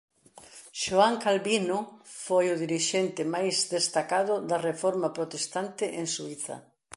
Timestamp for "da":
4.49-4.57